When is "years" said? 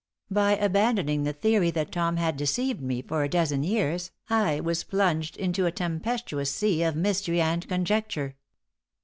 3.61-4.09